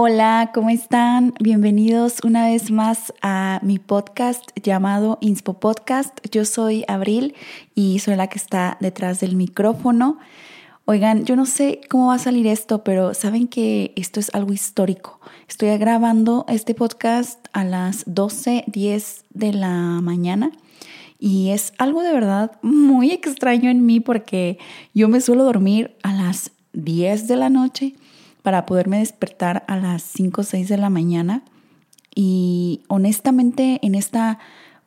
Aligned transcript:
Hola, 0.00 0.52
¿cómo 0.54 0.70
están? 0.70 1.34
Bienvenidos 1.40 2.20
una 2.22 2.46
vez 2.46 2.70
más 2.70 3.12
a 3.20 3.58
mi 3.64 3.80
podcast 3.80 4.48
llamado 4.62 5.18
Inspo 5.20 5.54
Podcast. 5.54 6.16
Yo 6.30 6.44
soy 6.44 6.84
Abril 6.86 7.34
y 7.74 7.98
soy 7.98 8.14
la 8.14 8.28
que 8.28 8.38
está 8.38 8.76
detrás 8.78 9.18
del 9.18 9.34
micrófono. 9.34 10.18
Oigan, 10.84 11.24
yo 11.24 11.34
no 11.34 11.46
sé 11.46 11.80
cómo 11.90 12.06
va 12.06 12.14
a 12.14 12.18
salir 12.20 12.46
esto, 12.46 12.84
pero 12.84 13.12
saben 13.12 13.48
que 13.48 13.92
esto 13.96 14.20
es 14.20 14.32
algo 14.36 14.52
histórico. 14.52 15.18
Estoy 15.48 15.76
grabando 15.78 16.44
este 16.46 16.76
podcast 16.76 17.48
a 17.52 17.64
las 17.64 18.06
12:10 18.06 19.24
de 19.30 19.52
la 19.52 20.00
mañana 20.00 20.52
y 21.18 21.50
es 21.50 21.72
algo 21.76 22.04
de 22.04 22.12
verdad 22.12 22.52
muy 22.62 23.10
extraño 23.10 23.68
en 23.68 23.84
mí 23.84 23.98
porque 23.98 24.58
yo 24.94 25.08
me 25.08 25.20
suelo 25.20 25.42
dormir 25.42 25.96
a 26.04 26.12
las 26.12 26.52
10 26.72 27.26
de 27.26 27.34
la 27.34 27.50
noche 27.50 27.96
para 28.42 28.66
poderme 28.66 28.98
despertar 28.98 29.64
a 29.68 29.76
las 29.76 30.02
5 30.02 30.40
o 30.40 30.44
6 30.44 30.68
de 30.68 30.76
la 30.76 30.90
mañana. 30.90 31.42
Y 32.14 32.82
honestamente, 32.88 33.78
en 33.82 33.94
esta, 33.94 34.38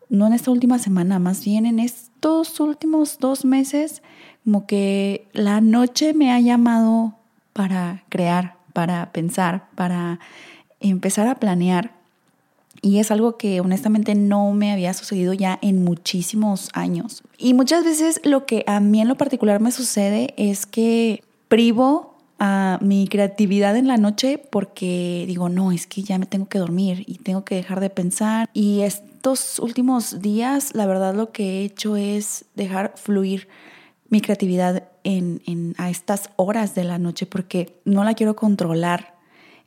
no 0.10 0.28
en 0.28 0.34
esta 0.34 0.52
última 0.52 0.80
semana, 0.80 1.20
más 1.20 1.46
bien 1.46 1.66
en 1.66 1.80
estos 1.80 2.60
últimos 2.60 3.18
dos 3.20 3.46
meses, 3.46 4.02
como 4.44 4.66
que 4.66 5.28
la 5.34 5.62
noche 5.62 6.14
me 6.14 6.32
ha 6.32 6.40
llamado 6.40 7.16
para 7.54 8.04
crear, 8.10 8.58
para 8.74 9.12
pensar, 9.12 9.68
para 9.76 10.20
empezar 10.80 11.28
a 11.28 11.36
planear. 11.36 11.94
Y 12.82 12.98
es 12.98 13.12
algo 13.12 13.38
que 13.38 13.62
honestamente 13.62 14.16
no 14.16 14.52
me 14.54 14.72
había 14.72 14.94
sucedido 14.94 15.34
ya 15.34 15.60
en 15.62 15.84
muchísimos 15.84 16.70
años. 16.74 17.22
Y 17.38 17.54
muchas 17.54 17.84
veces 17.84 18.20
lo 18.24 18.46
que 18.48 18.64
a 18.66 18.80
mí 18.80 19.02
en 19.02 19.08
lo 19.08 19.16
particular 19.16 19.62
me 19.62 19.72
sucede 19.72 20.34
es 20.36 20.66
que 20.66 21.24
privo 21.48 22.11
a 22.44 22.80
mi 22.82 23.08
creatividad 23.08 23.78
en 23.78 23.88
la 23.88 23.98
noche 23.98 24.40
porque 24.40 25.26
digo, 25.28 25.48
no, 25.48 25.72
es 25.72 25.86
que 25.86 26.02
ya 26.02 26.18
me 26.18 26.26
tengo 26.26 26.50
que 26.50 26.58
dormir 26.58 27.04
y 27.06 27.20
tengo 27.20 27.46
que 27.46 27.54
dejar 27.54 27.80
de 27.80 27.92
pensar. 27.92 28.50
Y 28.52 28.82
estos 28.82 29.60
últimos 29.60 30.24
días, 30.24 30.74
la 30.74 30.88
verdad 30.88 31.14
lo 31.14 31.32
que 31.32 31.44
he 31.44 31.66
hecho 31.66 31.96
es 31.96 32.46
dejar 32.56 32.94
fluir 32.96 33.48
mi 34.10 34.22
creatividad 34.22 34.86
en, 35.04 35.76
a 35.78 35.92
estas 35.92 36.32
horas 36.36 36.74
de 36.74 36.84
la 36.84 36.98
noche 36.98 37.28
porque 37.28 37.80
no 37.86 38.04
la 38.04 38.16
quiero 38.16 38.36
controlar 38.36 39.14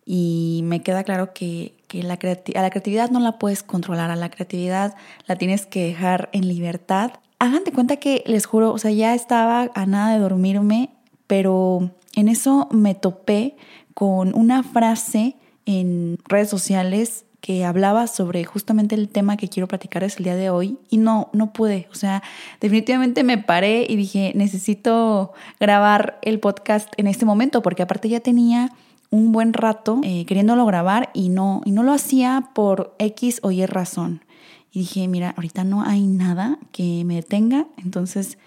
y 0.05 0.63
me 0.65 0.83
queda 0.83 1.05
claro 1.05 1.33
que, 1.33 1.77
la 1.93 2.15
a 2.15 2.63
la 2.63 2.71
creatividad 2.71 3.11
no 3.11 3.21
la 3.21 3.39
puedes 3.39 3.63
controlar, 3.63 4.11
a 4.11 4.17
la 4.17 4.31
creatividad 4.31 4.97
la 5.29 5.37
tienes 5.37 5.65
que 5.65 5.85
dejar 5.85 6.29
en 6.33 6.49
libertad. 6.49 7.13
Hagan 7.39 7.63
de 7.63 7.71
cuenta 7.71 7.99
que 7.99 8.25
les 8.27 8.47
juro, 8.47 8.73
o 8.73 8.79
sea, 8.79 8.91
ya 8.91 9.15
estaba 9.15 9.71
a 9.77 9.87
nada 9.87 10.13
de 10.13 10.19
dormirme, 10.19 10.91
pero 11.29 11.93
en 12.17 12.29
eso 12.29 12.69
me 12.71 12.95
topé 12.95 13.57
con 13.95 14.35
una 14.35 14.63
frase 14.63 15.37
en 15.67 16.19
redes 16.29 16.49
sociales 16.49 17.25
que 17.45 17.67
hablaba 17.67 18.07
sobre 18.07 18.45
justamente 18.45 18.95
el 18.95 19.11
tema 19.11 19.37
que 19.37 19.51
quiero 19.51 19.69
platicar 19.69 20.03
es 20.03 20.17
el 20.17 20.25
día 20.25 20.35
de 20.35 20.49
hoy 20.49 20.79
y 20.89 20.97
no, 20.97 21.29
no 21.35 21.53
pude. 21.53 21.89
O 21.93 21.95
sea, 21.95 22.23
definitivamente 22.59 23.23
me 23.23 23.37
paré 23.37 23.85
y 23.87 23.97
dije, 23.97 24.33
necesito 24.35 25.35
grabar 25.61 26.19
el 26.23 26.41
podcast 26.41 26.91
en 26.97 27.07
este 27.07 27.27
momento 27.27 27.61
porque 27.61 27.83
aparte 27.83 28.09
ya 28.09 28.21
tenía 28.21 28.71
un 29.11 29.31
buen 29.33 29.53
rato 29.53 30.01
eh, 30.05 30.25
queriéndolo 30.25 30.65
grabar 30.65 31.11
y 31.13 31.29
no, 31.29 31.61
y 31.67 31.73
no 31.73 31.83
lo 31.83 31.93
hacía 31.93 32.49
por 32.55 32.95
X 32.99 33.41
o 33.43 33.51
Y 33.51 33.67
razón. 33.67 34.25
Y 34.73 34.81
dije, 34.81 35.07
mira, 35.07 35.35
ahorita 35.37 35.65
no 35.65 35.83
hay 35.83 36.07
nada 36.07 36.59
que 36.73 37.05
me 37.05 37.17
detenga, 37.17 37.67
entonces 37.77 38.39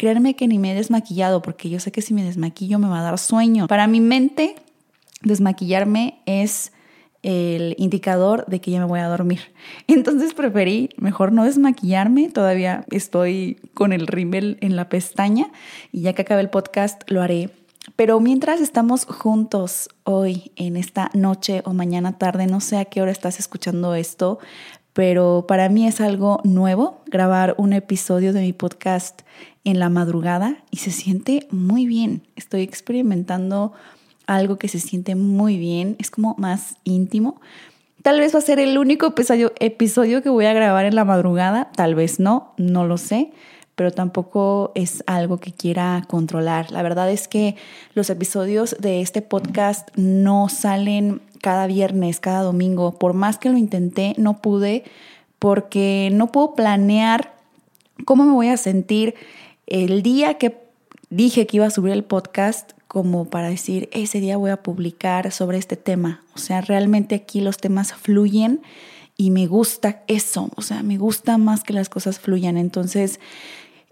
Creerme 0.00 0.34
que 0.34 0.48
ni 0.48 0.58
me 0.58 0.72
he 0.72 0.74
desmaquillado, 0.74 1.42
porque 1.42 1.68
yo 1.68 1.78
sé 1.78 1.92
que 1.92 2.00
si 2.00 2.14
me 2.14 2.24
desmaquillo 2.24 2.78
me 2.78 2.88
va 2.88 3.00
a 3.00 3.02
dar 3.02 3.18
sueño. 3.18 3.66
Para 3.66 3.86
mi 3.86 4.00
mente, 4.00 4.54
desmaquillarme 5.20 6.22
es 6.24 6.72
el 7.22 7.74
indicador 7.76 8.46
de 8.46 8.62
que 8.62 8.70
ya 8.70 8.80
me 8.80 8.86
voy 8.86 9.00
a 9.00 9.08
dormir. 9.08 9.40
Entonces 9.88 10.32
preferí 10.32 10.88
mejor 10.96 11.32
no 11.32 11.44
desmaquillarme, 11.44 12.30
todavía 12.30 12.86
estoy 12.90 13.58
con 13.74 13.92
el 13.92 14.06
rímel 14.06 14.56
en 14.62 14.74
la 14.74 14.88
pestaña 14.88 15.48
y 15.92 16.00
ya 16.00 16.14
que 16.14 16.22
acabe 16.22 16.40
el 16.40 16.48
podcast 16.48 17.02
lo 17.10 17.20
haré. 17.20 17.50
Pero 17.94 18.20
mientras 18.20 18.62
estamos 18.62 19.04
juntos 19.04 19.90
hoy 20.04 20.52
en 20.56 20.78
esta 20.78 21.10
noche 21.12 21.60
o 21.66 21.74
mañana 21.74 22.16
tarde, 22.16 22.46
no 22.46 22.60
sé 22.60 22.78
a 22.78 22.86
qué 22.86 23.02
hora 23.02 23.10
estás 23.10 23.38
escuchando 23.38 23.94
esto, 23.94 24.38
pero 25.00 25.46
para 25.48 25.70
mí 25.70 25.86
es 25.86 25.98
algo 26.02 26.42
nuevo 26.44 27.00
grabar 27.06 27.54
un 27.56 27.72
episodio 27.72 28.34
de 28.34 28.42
mi 28.42 28.52
podcast 28.52 29.22
en 29.64 29.78
la 29.78 29.88
madrugada 29.88 30.58
y 30.70 30.76
se 30.76 30.90
siente 30.90 31.48
muy 31.50 31.86
bien. 31.86 32.28
Estoy 32.36 32.60
experimentando 32.60 33.72
algo 34.26 34.58
que 34.58 34.68
se 34.68 34.78
siente 34.78 35.14
muy 35.14 35.56
bien, 35.56 35.96
es 35.98 36.10
como 36.10 36.34
más 36.36 36.76
íntimo. 36.84 37.40
Tal 38.02 38.20
vez 38.20 38.34
va 38.34 38.40
a 38.40 38.42
ser 38.42 38.58
el 38.58 38.76
único 38.76 39.14
episodio, 39.58 40.22
que 40.22 40.28
voy 40.28 40.44
a 40.44 40.52
grabar 40.52 40.84
en 40.84 40.94
la 40.94 41.06
madrugada, 41.06 41.70
tal 41.74 41.94
vez 41.94 42.20
no, 42.20 42.52
no 42.58 42.84
lo 42.86 42.98
sé, 42.98 43.32
pero 43.76 43.92
tampoco 43.92 44.70
es 44.74 45.02
algo 45.06 45.38
que 45.38 45.52
quiera 45.52 46.04
controlar. 46.08 46.70
La 46.72 46.82
verdad 46.82 47.10
es 47.10 47.26
que 47.26 47.56
los 47.94 48.10
episodios 48.10 48.76
de 48.78 49.00
este 49.00 49.22
podcast 49.22 49.88
no 49.96 50.50
salen 50.50 51.22
cada 51.42 51.66
viernes, 51.66 52.20
cada 52.20 52.42
domingo. 52.42 52.98
Por 52.98 53.14
más 53.14 53.38
que 53.38 53.50
lo 53.50 53.58
intenté, 53.58 54.14
no 54.16 54.40
pude 54.40 54.84
porque 55.38 56.10
no 56.12 56.30
puedo 56.32 56.54
planear 56.54 57.34
cómo 58.04 58.24
me 58.24 58.32
voy 58.32 58.48
a 58.48 58.56
sentir 58.56 59.14
el 59.66 60.02
día 60.02 60.34
que 60.34 60.58
dije 61.08 61.46
que 61.46 61.56
iba 61.56 61.66
a 61.66 61.70
subir 61.70 61.92
el 61.92 62.04
podcast 62.04 62.72
como 62.88 63.24
para 63.26 63.48
decir, 63.48 63.88
ese 63.92 64.18
día 64.18 64.36
voy 64.36 64.50
a 64.50 64.64
publicar 64.64 65.30
sobre 65.30 65.58
este 65.58 65.76
tema. 65.76 66.22
O 66.34 66.38
sea, 66.38 66.60
realmente 66.60 67.14
aquí 67.14 67.40
los 67.40 67.56
temas 67.56 67.94
fluyen 67.94 68.62
y 69.16 69.30
me 69.30 69.46
gusta 69.46 70.02
eso, 70.08 70.50
o 70.56 70.62
sea, 70.62 70.82
me 70.82 70.98
gusta 70.98 71.38
más 71.38 71.62
que 71.62 71.72
las 71.72 71.88
cosas 71.88 72.18
fluyan. 72.18 72.56
Entonces, 72.56 73.20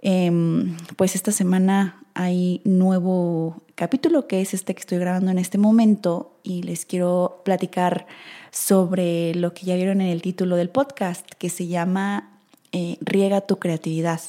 em, 0.03 0.77
pues 0.97 1.15
esta 1.15 1.31
semana 1.31 2.03
hay 2.19 2.61
nuevo 2.65 3.63
capítulo 3.77 4.27
que 4.27 4.41
es 4.41 4.53
este 4.53 4.75
que 4.75 4.81
estoy 4.81 4.99
grabando 4.99 5.31
en 5.31 5.39
este 5.39 5.57
momento 5.57 6.37
y 6.43 6.63
les 6.63 6.85
quiero 6.85 7.43
platicar 7.45 8.09
sobre 8.51 9.37
lo 9.37 9.55
que 9.55 9.67
ya 9.67 9.77
vieron 9.77 10.01
en 10.01 10.09
el 10.09 10.21
título 10.21 10.57
del 10.57 10.69
podcast 10.69 11.25
que 11.39 11.49
se 11.49 11.69
llama 11.69 12.41
eh, 12.73 12.97
Riega 13.01 13.43
tu 13.43 13.61
creatividad. 13.61 14.21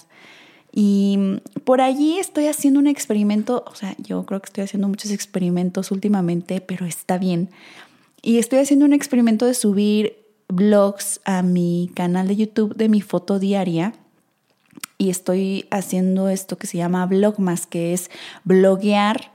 Y 0.72 1.18
por 1.64 1.82
allí 1.82 2.20
estoy 2.20 2.46
haciendo 2.46 2.80
un 2.80 2.86
experimento, 2.86 3.66
o 3.66 3.74
sea, 3.74 3.96
yo 3.98 4.24
creo 4.24 4.40
que 4.40 4.46
estoy 4.46 4.66
haciendo 4.66 4.88
muchos 4.88 5.10
experimentos 5.10 5.90
últimamente, 5.90 6.62
pero 6.62 6.86
está 6.86 7.18
bien. 7.18 7.50
Y 8.22 8.38
estoy 8.38 8.60
haciendo 8.60 8.86
un 8.86 8.94
experimento 8.94 9.48
de 9.48 9.56
subir 9.56 10.16
blogs 10.48 11.22
a 11.26 11.42
mi 11.42 11.90
canal 11.96 12.28
de 12.28 12.36
YouTube 12.36 12.76
de 12.76 12.88
mi 12.88 13.02
foto 13.02 13.40
diaria. 13.40 13.94
Y 15.00 15.10
estoy 15.10 15.66
haciendo 15.72 16.30
esto 16.30 16.60
que 16.60 16.68
se 16.68 16.78
llama 16.78 17.08
Blogmas, 17.08 17.66
que 17.66 17.94
es 17.94 18.12
bloguear 18.44 19.32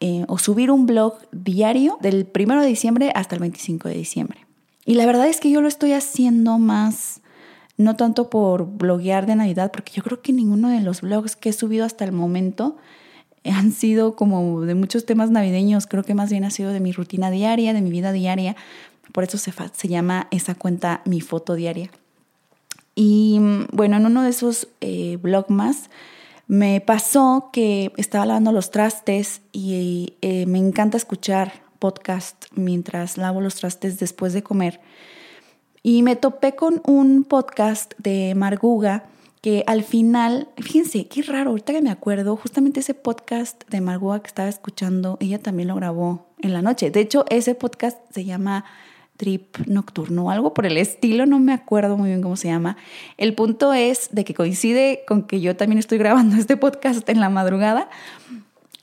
eh, 0.00 0.24
o 0.26 0.38
subir 0.38 0.70
un 0.70 0.86
blog 0.86 1.18
diario 1.30 1.98
del 2.00 2.26
1 2.34 2.62
de 2.62 2.66
diciembre 2.66 3.12
hasta 3.14 3.36
el 3.36 3.42
25 3.42 3.88
de 3.88 3.94
diciembre. 3.94 4.46
Y 4.84 4.94
la 4.94 5.06
verdad 5.06 5.28
es 5.28 5.38
que 5.38 5.50
yo 5.50 5.60
lo 5.60 5.68
estoy 5.68 5.92
haciendo 5.92 6.58
más 6.58 7.20
no 7.76 7.94
tanto 7.94 8.30
por 8.30 8.66
bloguear 8.66 9.26
de 9.26 9.36
Navidad, 9.36 9.70
porque 9.70 9.92
yo 9.92 10.02
creo 10.02 10.22
que 10.22 10.32
ninguno 10.32 10.70
de 10.70 10.80
los 10.80 11.02
blogs 11.02 11.36
que 11.36 11.50
he 11.50 11.52
subido 11.52 11.84
hasta 11.84 12.04
el 12.04 12.12
momento 12.12 12.78
han 13.44 13.72
sido 13.72 14.16
como 14.16 14.62
de 14.62 14.74
muchos 14.74 15.04
temas 15.04 15.30
navideños, 15.30 15.86
creo 15.86 16.02
que 16.02 16.14
más 16.14 16.30
bien 16.30 16.44
ha 16.44 16.50
sido 16.50 16.72
de 16.72 16.80
mi 16.80 16.92
rutina 16.92 17.30
diaria, 17.30 17.74
de 17.74 17.82
mi 17.82 17.90
vida 17.90 18.12
diaria, 18.12 18.56
por 19.12 19.24
eso 19.24 19.38
se, 19.38 19.52
se 19.72 19.88
llama 19.88 20.26
esa 20.30 20.54
cuenta 20.54 21.02
mi 21.04 21.20
foto 21.20 21.54
diaria. 21.54 21.90
Y 22.96 23.38
bueno, 23.72 23.98
en 23.98 24.06
uno 24.06 24.22
de 24.22 24.30
esos 24.30 24.68
eh, 24.80 25.18
blogs 25.20 25.50
más 25.50 25.90
me 26.48 26.80
pasó 26.80 27.50
que 27.52 27.92
estaba 27.96 28.24
lavando 28.24 28.52
los 28.52 28.70
trastes 28.70 29.42
y 29.52 30.14
eh, 30.22 30.46
me 30.46 30.58
encanta 30.58 30.96
escuchar 30.96 31.52
podcast 31.78 32.46
mientras 32.54 33.18
lavo 33.18 33.40
los 33.40 33.56
trastes 33.56 33.98
después 33.98 34.32
de 34.32 34.42
comer. 34.42 34.80
Y 35.82 36.02
me 36.02 36.16
topé 36.16 36.56
con 36.56 36.80
un 36.84 37.24
podcast 37.24 37.92
de 37.98 38.34
Marguga 38.34 39.04
que 39.42 39.62
al 39.66 39.84
final, 39.84 40.48
fíjense, 40.56 41.06
qué 41.06 41.22
raro, 41.22 41.50
ahorita 41.50 41.72
que 41.72 41.82
me 41.82 41.90
acuerdo, 41.90 42.36
justamente 42.36 42.80
ese 42.80 42.94
podcast 42.94 43.62
de 43.68 43.80
Marguga 43.80 44.20
que 44.20 44.28
estaba 44.28 44.48
escuchando, 44.48 45.18
ella 45.20 45.38
también 45.38 45.68
lo 45.68 45.76
grabó 45.76 46.26
en 46.40 46.52
la 46.52 46.62
noche. 46.62 46.90
De 46.90 47.00
hecho, 47.00 47.26
ese 47.28 47.54
podcast 47.54 47.98
se 48.10 48.24
llama 48.24 48.64
Trip 49.16 49.56
Nocturno, 49.66 50.30
algo 50.30 50.54
por 50.54 50.66
el 50.66 50.76
estilo, 50.76 51.26
no 51.26 51.38
me 51.38 51.52
acuerdo 51.52 51.96
muy 51.96 52.10
bien 52.10 52.22
cómo 52.22 52.36
se 52.36 52.48
llama. 52.48 52.76
El 53.16 53.34
punto 53.34 53.72
es 53.72 54.08
de 54.12 54.24
que 54.24 54.34
coincide 54.34 55.04
con 55.06 55.22
que 55.22 55.40
yo 55.40 55.56
también 55.56 55.78
estoy 55.78 55.98
grabando 56.06 56.36
este 56.36 56.56
podcast 56.56 57.08
en 57.08 57.20
la 57.20 57.28
madrugada 57.28 57.88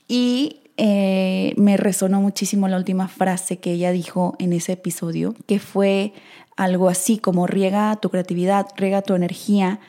y 0.08 0.60
eh, 0.76 1.54
me 1.56 1.76
resonó 1.76 2.20
muchísimo 2.20 2.66
la 2.68 2.76
última 2.76 3.08
frase 3.08 3.58
que 3.58 3.72
ella 3.72 3.92
dijo 3.92 4.34
en 4.38 4.52
ese 4.52 4.72
episodio, 4.72 5.34
que 5.46 5.58
fue 5.58 6.12
algo 6.56 6.88
así 6.88 7.18
como 7.18 7.46
riega 7.46 7.96
tu 7.96 8.10
creatividad, 8.10 8.66
riega 8.76 9.02
tu 9.02 9.14
energía 9.14 9.80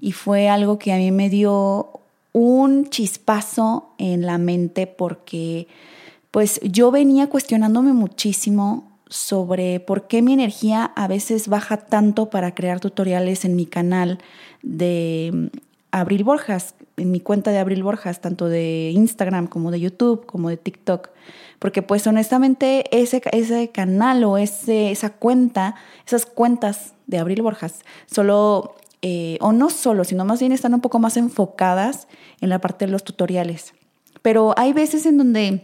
y 0.00 0.12
fue 0.12 0.48
algo 0.48 0.78
que 0.78 0.92
a 0.92 0.96
mí 0.96 1.10
me 1.10 1.30
dio 1.30 2.00
un 2.32 2.90
chispazo 2.90 3.94
en 3.98 4.26
la 4.26 4.38
mente 4.38 4.86
porque 4.86 5.68
pues 6.30 6.60
yo 6.62 6.90
venía 6.90 7.28
cuestionándome 7.28 7.92
muchísimo 7.92 8.93
sobre 9.14 9.78
por 9.78 10.08
qué 10.08 10.22
mi 10.22 10.32
energía 10.32 10.86
a 10.96 11.06
veces 11.06 11.46
baja 11.46 11.76
tanto 11.76 12.30
para 12.30 12.52
crear 12.52 12.80
tutoriales 12.80 13.44
en 13.44 13.54
mi 13.54 13.64
canal 13.64 14.18
de 14.62 15.30
mm, 15.32 15.46
Abril 15.92 16.24
Borjas, 16.24 16.74
en 16.96 17.12
mi 17.12 17.20
cuenta 17.20 17.52
de 17.52 17.58
Abril 17.58 17.84
Borjas, 17.84 18.20
tanto 18.20 18.48
de 18.48 18.90
Instagram 18.92 19.46
como 19.46 19.70
de 19.70 19.78
YouTube, 19.78 20.26
como 20.26 20.48
de 20.48 20.56
TikTok. 20.56 21.10
Porque 21.60 21.80
pues 21.80 22.04
honestamente 22.08 22.84
ese, 22.90 23.22
ese 23.30 23.68
canal 23.68 24.24
o 24.24 24.36
ese, 24.36 24.90
esa 24.90 25.10
cuenta, 25.10 25.76
esas 26.04 26.26
cuentas 26.26 26.94
de 27.06 27.18
Abril 27.18 27.42
Borjas, 27.42 27.84
solo, 28.06 28.74
eh, 29.00 29.38
o 29.40 29.52
no 29.52 29.70
solo, 29.70 30.02
sino 30.02 30.24
más 30.24 30.40
bien 30.40 30.50
están 30.50 30.74
un 30.74 30.80
poco 30.80 30.98
más 30.98 31.16
enfocadas 31.16 32.08
en 32.40 32.48
la 32.48 32.60
parte 32.60 32.86
de 32.86 32.90
los 32.90 33.04
tutoriales. 33.04 33.74
Pero 34.22 34.54
hay 34.56 34.72
veces 34.72 35.06
en 35.06 35.18
donde 35.18 35.62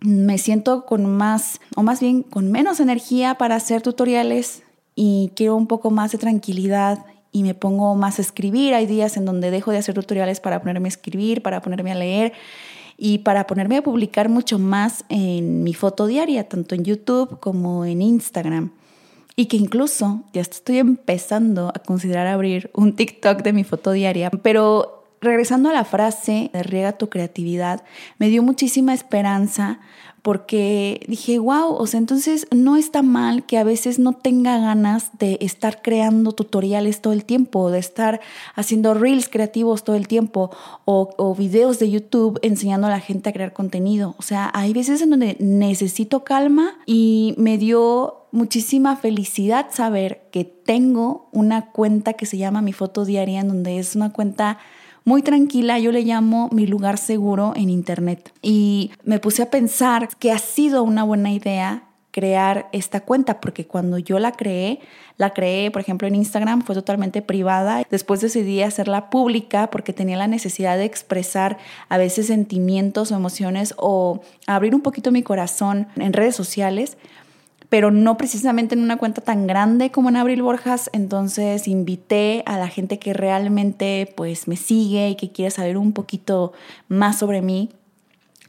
me 0.00 0.38
siento 0.38 0.86
con 0.86 1.06
más, 1.06 1.60
o 1.76 1.82
más 1.82 2.00
bien 2.00 2.22
con 2.22 2.50
menos 2.50 2.80
energía 2.80 3.36
para 3.36 3.56
hacer 3.56 3.82
tutoriales 3.82 4.62
y 4.94 5.32
quiero 5.34 5.56
un 5.56 5.66
poco 5.66 5.90
más 5.90 6.12
de 6.12 6.18
tranquilidad 6.18 7.04
y 7.32 7.42
me 7.42 7.54
pongo 7.54 7.94
más 7.94 8.18
a 8.18 8.22
escribir. 8.22 8.74
Hay 8.74 8.86
días 8.86 9.16
en 9.16 9.24
donde 9.24 9.50
dejo 9.50 9.70
de 9.70 9.78
hacer 9.78 9.94
tutoriales 9.94 10.40
para 10.40 10.60
ponerme 10.60 10.88
a 10.88 10.90
escribir, 10.90 11.42
para 11.42 11.60
ponerme 11.60 11.92
a 11.92 11.94
leer 11.94 12.32
y 12.96 13.18
para 13.18 13.46
ponerme 13.46 13.76
a 13.76 13.82
publicar 13.82 14.28
mucho 14.28 14.58
más 14.58 15.04
en 15.08 15.62
mi 15.62 15.74
foto 15.74 16.06
diaria, 16.06 16.48
tanto 16.48 16.74
en 16.74 16.84
YouTube 16.84 17.38
como 17.40 17.84
en 17.84 18.02
Instagram. 18.02 18.72
Y 19.36 19.46
que 19.46 19.56
incluso 19.56 20.24
ya 20.32 20.40
estoy 20.40 20.78
empezando 20.78 21.68
a 21.68 21.78
considerar 21.78 22.26
abrir 22.26 22.70
un 22.74 22.96
TikTok 22.96 23.42
de 23.42 23.52
mi 23.52 23.62
foto 23.62 23.92
diaria, 23.92 24.30
pero 24.30 24.97
regresando 25.20 25.68
a 25.68 25.72
la 25.72 25.84
frase 25.84 26.50
de 26.52 26.62
riega 26.62 26.92
tu 26.92 27.08
creatividad, 27.08 27.84
me 28.18 28.28
dio 28.28 28.42
muchísima 28.42 28.94
esperanza 28.94 29.80
porque 30.22 31.06
dije, 31.08 31.38
wow, 31.38 31.74
o 31.74 31.86
sea, 31.86 31.98
entonces 31.98 32.46
no 32.50 32.76
está 32.76 33.02
mal 33.02 33.46
que 33.46 33.56
a 33.56 33.64
veces 33.64 33.98
no 33.98 34.12
tenga 34.12 34.58
ganas 34.58 35.10
de 35.18 35.38
estar 35.40 35.80
creando 35.80 36.32
tutoriales 36.32 37.00
todo 37.00 37.12
el 37.12 37.24
tiempo, 37.24 37.70
de 37.70 37.78
estar 37.78 38.20
haciendo 38.54 38.94
reels 38.94 39.28
creativos 39.28 39.84
todo 39.84 39.96
el 39.96 40.08
tiempo 40.08 40.50
o, 40.84 41.14
o 41.16 41.34
videos 41.34 41.78
de 41.78 41.90
YouTube 41.90 42.38
enseñando 42.42 42.88
a 42.88 42.90
la 42.90 43.00
gente 43.00 43.30
a 43.30 43.32
crear 43.32 43.52
contenido. 43.52 44.16
O 44.18 44.22
sea, 44.22 44.50
hay 44.52 44.72
veces 44.72 45.00
en 45.00 45.10
donde 45.10 45.36
necesito 45.38 46.24
calma 46.24 46.78
y 46.84 47.34
me 47.38 47.56
dio 47.56 48.26
muchísima 48.32 48.96
felicidad 48.96 49.68
saber 49.70 50.28
que 50.30 50.44
tengo 50.44 51.28
una 51.32 51.70
cuenta 51.70 52.14
que 52.14 52.26
se 52.26 52.36
llama 52.36 52.60
Mi 52.60 52.72
Foto 52.72 53.04
Diaria, 53.04 53.40
en 53.40 53.48
donde 53.48 53.78
es 53.78 53.96
una 53.96 54.12
cuenta 54.12 54.58
muy 55.08 55.22
tranquila, 55.22 55.78
yo 55.78 55.90
le 55.90 56.02
llamo 56.02 56.50
mi 56.52 56.66
lugar 56.66 56.98
seguro 56.98 57.54
en 57.56 57.70
Internet. 57.70 58.30
Y 58.42 58.90
me 59.04 59.18
puse 59.18 59.42
a 59.42 59.50
pensar 59.50 60.10
que 60.18 60.32
ha 60.32 60.38
sido 60.38 60.82
una 60.82 61.02
buena 61.02 61.32
idea 61.32 61.84
crear 62.10 62.68
esta 62.72 63.00
cuenta, 63.00 63.40
porque 63.40 63.66
cuando 63.66 63.96
yo 63.96 64.18
la 64.18 64.32
creé, 64.32 64.80
la 65.16 65.30
creé, 65.30 65.70
por 65.70 65.80
ejemplo, 65.80 66.06
en 66.06 66.14
Instagram, 66.14 66.60
fue 66.60 66.74
totalmente 66.74 67.22
privada. 67.22 67.84
Después 67.90 68.20
decidí 68.20 68.60
hacerla 68.60 69.08
pública 69.08 69.70
porque 69.70 69.94
tenía 69.94 70.18
la 70.18 70.26
necesidad 70.26 70.76
de 70.76 70.84
expresar 70.84 71.56
a 71.88 71.96
veces 71.96 72.26
sentimientos 72.26 73.10
o 73.10 73.16
emociones 73.16 73.72
o 73.78 74.20
abrir 74.46 74.74
un 74.74 74.82
poquito 74.82 75.10
mi 75.10 75.22
corazón 75.22 75.88
en 75.96 76.12
redes 76.12 76.36
sociales 76.36 76.98
pero 77.68 77.90
no 77.90 78.16
precisamente 78.16 78.74
en 78.74 78.82
una 78.82 78.96
cuenta 78.96 79.20
tan 79.20 79.46
grande 79.46 79.90
como 79.90 80.08
en 80.08 80.16
Abril 80.16 80.42
Borjas, 80.42 80.90
entonces 80.92 81.68
invité 81.68 82.42
a 82.46 82.58
la 82.58 82.68
gente 82.68 82.98
que 82.98 83.12
realmente 83.12 84.12
pues 84.16 84.48
me 84.48 84.56
sigue 84.56 85.10
y 85.10 85.16
que 85.16 85.32
quiere 85.32 85.50
saber 85.50 85.76
un 85.76 85.92
poquito 85.92 86.52
más 86.88 87.18
sobre 87.18 87.42
mí 87.42 87.70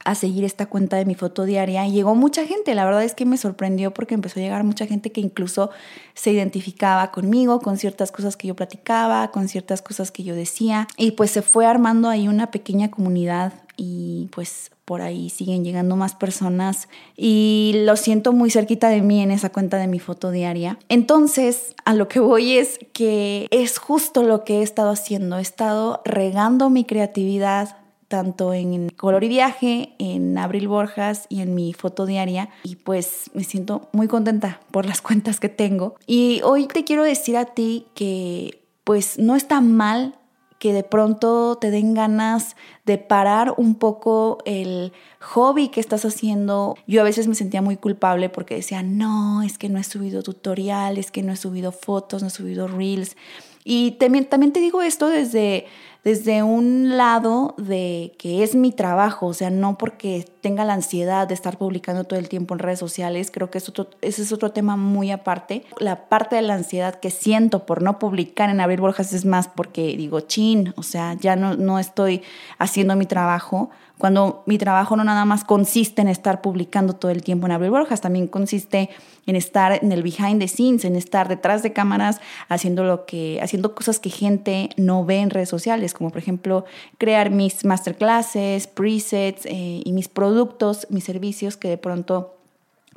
a 0.04 0.14
seguir 0.14 0.44
esta 0.44 0.66
cuenta 0.66 0.96
de 0.96 1.04
mi 1.04 1.14
foto 1.14 1.44
diaria. 1.44 1.86
Y 1.86 1.92
llegó 1.92 2.14
mucha 2.14 2.46
gente, 2.46 2.74
la 2.74 2.84
verdad 2.84 3.04
es 3.04 3.14
que 3.14 3.26
me 3.26 3.36
sorprendió 3.36 3.92
porque 3.92 4.14
empezó 4.14 4.40
a 4.40 4.42
llegar 4.42 4.64
mucha 4.64 4.86
gente 4.86 5.12
que 5.12 5.20
incluso 5.20 5.70
se 6.14 6.32
identificaba 6.32 7.10
conmigo, 7.10 7.60
con 7.60 7.76
ciertas 7.76 8.10
cosas 8.12 8.36
que 8.36 8.48
yo 8.48 8.56
platicaba, 8.56 9.30
con 9.30 9.48
ciertas 9.48 9.82
cosas 9.82 10.10
que 10.10 10.22
yo 10.22 10.34
decía. 10.34 10.88
Y 10.96 11.12
pues 11.12 11.30
se 11.30 11.42
fue 11.42 11.66
armando 11.66 12.08
ahí 12.08 12.28
una 12.28 12.50
pequeña 12.50 12.90
comunidad 12.90 13.52
y 13.82 14.28
pues 14.30 14.72
por 14.84 15.00
ahí 15.00 15.30
siguen 15.30 15.64
llegando 15.64 15.96
más 15.96 16.14
personas 16.14 16.86
y 17.16 17.72
lo 17.86 17.96
siento 17.96 18.34
muy 18.34 18.50
cerquita 18.50 18.90
de 18.90 19.00
mí 19.00 19.22
en 19.22 19.30
esa 19.30 19.48
cuenta 19.48 19.78
de 19.78 19.86
mi 19.86 19.98
foto 19.98 20.30
diaria. 20.30 20.78
Entonces, 20.90 21.74
a 21.86 21.94
lo 21.94 22.06
que 22.06 22.20
voy 22.20 22.58
es 22.58 22.78
que 22.92 23.46
es 23.50 23.78
justo 23.78 24.22
lo 24.22 24.44
que 24.44 24.58
he 24.58 24.62
estado 24.62 24.90
haciendo. 24.90 25.38
He 25.38 25.40
estado 25.40 26.02
regando 26.04 26.68
mi 26.68 26.84
creatividad 26.84 27.78
tanto 28.08 28.52
en 28.52 28.90
Color 28.90 29.24
y 29.24 29.28
Viaje, 29.28 29.94
en 29.98 30.36
Abril 30.36 30.68
Borjas 30.68 31.24
y 31.30 31.40
en 31.40 31.54
mi 31.54 31.72
foto 31.72 32.04
diaria. 32.04 32.50
Y 32.64 32.76
pues 32.76 33.30
me 33.32 33.44
siento 33.44 33.88
muy 33.92 34.08
contenta 34.08 34.60
por 34.72 34.84
las 34.84 35.00
cuentas 35.00 35.40
que 35.40 35.48
tengo. 35.48 35.94
Y 36.06 36.42
hoy 36.44 36.66
te 36.66 36.84
quiero 36.84 37.02
decir 37.02 37.38
a 37.38 37.46
ti 37.46 37.86
que 37.94 38.62
pues 38.84 39.18
no 39.18 39.36
está 39.36 39.62
mal 39.62 40.19
que 40.60 40.74
de 40.74 40.84
pronto 40.84 41.56
te 41.56 41.70
den 41.70 41.94
ganas 41.94 42.54
de 42.84 42.98
parar 42.98 43.54
un 43.56 43.76
poco 43.76 44.38
el 44.44 44.92
hobby 45.18 45.68
que 45.68 45.80
estás 45.80 46.04
haciendo. 46.04 46.76
Yo 46.86 47.00
a 47.00 47.04
veces 47.04 47.28
me 47.28 47.34
sentía 47.34 47.62
muy 47.62 47.78
culpable 47.78 48.28
porque 48.28 48.56
decía, 48.56 48.82
no, 48.82 49.42
es 49.42 49.56
que 49.56 49.70
no 49.70 49.78
he 49.78 49.84
subido 49.84 50.22
tutoriales, 50.22 51.10
que 51.10 51.22
no 51.22 51.32
he 51.32 51.36
subido 51.36 51.72
fotos, 51.72 52.20
no 52.20 52.28
he 52.28 52.30
subido 52.30 52.68
reels. 52.68 53.16
Y 53.64 53.92
también, 53.92 54.26
también 54.26 54.52
te 54.52 54.60
digo 54.60 54.82
esto 54.82 55.08
desde 55.08 55.64
desde 56.04 56.42
un 56.42 56.96
lado 56.96 57.54
de 57.58 58.14
que 58.18 58.42
es 58.42 58.54
mi 58.54 58.72
trabajo, 58.72 59.26
o 59.26 59.34
sea, 59.34 59.50
no 59.50 59.76
porque 59.76 60.26
tenga 60.40 60.64
la 60.64 60.72
ansiedad 60.72 61.28
de 61.28 61.34
estar 61.34 61.58
publicando 61.58 62.04
todo 62.04 62.18
el 62.18 62.28
tiempo 62.28 62.54
en 62.54 62.60
redes 62.60 62.78
sociales, 62.78 63.30
creo 63.30 63.50
que 63.50 63.58
es 63.58 63.68
otro, 63.68 63.90
ese 64.00 64.22
es 64.22 64.32
otro 64.32 64.52
tema 64.52 64.76
muy 64.76 65.10
aparte. 65.10 65.64
La 65.78 66.08
parte 66.08 66.36
de 66.36 66.42
la 66.42 66.54
ansiedad 66.54 66.94
que 66.94 67.10
siento 67.10 67.66
por 67.66 67.82
no 67.82 67.98
publicar 67.98 68.48
en 68.48 68.60
Abril 68.60 68.80
Borjas 68.80 69.12
es 69.12 69.24
más 69.26 69.48
porque 69.48 69.94
digo, 69.96 70.20
chin, 70.20 70.72
o 70.76 70.82
sea, 70.82 71.14
ya 71.14 71.36
no, 71.36 71.56
no 71.56 71.78
estoy 71.78 72.22
haciendo 72.58 72.96
mi 72.96 73.06
trabajo, 73.06 73.70
cuando 74.00 74.42
mi 74.46 74.56
trabajo 74.56 74.96
no 74.96 75.04
nada 75.04 75.26
más 75.26 75.44
consiste 75.44 76.00
en 76.00 76.08
estar 76.08 76.40
publicando 76.40 76.94
todo 76.94 77.10
el 77.10 77.22
tiempo 77.22 77.46
en 77.46 77.52
Abril 77.52 77.70
Borjas, 77.70 78.00
también 78.00 78.28
consiste 78.28 78.88
en 79.26 79.36
estar 79.36 79.78
en 79.84 79.92
el 79.92 80.02
behind 80.02 80.40
the 80.40 80.48
scenes, 80.48 80.86
en 80.86 80.96
estar 80.96 81.28
detrás 81.28 81.62
de 81.62 81.74
cámaras 81.74 82.18
haciendo 82.48 82.82
lo 82.82 83.04
que 83.04 83.38
haciendo 83.42 83.74
cosas 83.74 84.00
que 84.00 84.08
gente 84.08 84.70
no 84.78 85.04
ve 85.04 85.18
en 85.18 85.28
redes 85.28 85.50
sociales, 85.50 85.89
como 85.94 86.10
por 86.10 86.18
ejemplo 86.18 86.64
crear 86.98 87.30
mis 87.30 87.64
masterclasses, 87.64 88.66
presets 88.66 89.46
eh, 89.46 89.82
y 89.84 89.92
mis 89.92 90.08
productos, 90.08 90.86
mis 90.90 91.04
servicios 91.04 91.56
que 91.56 91.68
de 91.68 91.78
pronto 91.78 92.34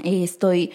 eh, 0.04 0.24
estoy 0.24 0.72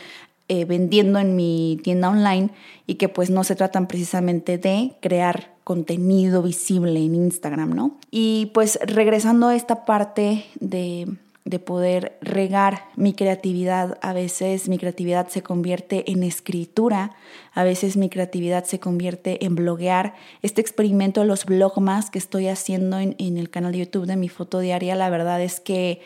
eh, 0.48 0.64
vendiendo 0.64 1.18
en 1.18 1.36
mi 1.36 1.78
tienda 1.82 2.08
online 2.08 2.50
y 2.86 2.94
que 2.94 3.08
pues 3.08 3.28
no 3.28 3.44
se 3.44 3.54
tratan 3.54 3.86
precisamente 3.86 4.56
de 4.56 4.92
crear 5.00 5.52
contenido 5.64 6.42
visible 6.42 7.04
en 7.04 7.14
Instagram, 7.14 7.74
¿no? 7.74 7.98
Y 8.10 8.50
pues 8.54 8.78
regresando 8.82 9.48
a 9.48 9.54
esta 9.54 9.84
parte 9.84 10.46
de, 10.60 11.06
de 11.48 11.58
poder 11.58 12.18
regar 12.20 12.84
mi 12.94 13.14
creatividad, 13.14 13.98
a 14.02 14.12
veces 14.12 14.68
mi 14.68 14.76
creatividad 14.76 15.28
se 15.28 15.42
convierte 15.42 16.10
en 16.12 16.22
escritura, 16.22 17.16
a 17.54 17.64
veces 17.64 17.96
mi 17.96 18.10
creatividad 18.10 18.64
se 18.64 18.78
convierte 18.78 19.46
en 19.46 19.54
bloguear. 19.54 20.14
Este 20.42 20.60
experimento 20.60 21.22
de 21.22 21.26
los 21.26 21.46
blogmas 21.46 22.10
que 22.10 22.18
estoy 22.18 22.48
haciendo 22.48 22.98
en, 22.98 23.16
en 23.18 23.38
el 23.38 23.48
canal 23.48 23.72
de 23.72 23.78
YouTube 23.78 24.04
de 24.04 24.16
mi 24.16 24.28
foto 24.28 24.60
diaria, 24.60 24.94
la 24.94 25.08
verdad 25.08 25.40
es 25.40 25.58
que 25.58 26.02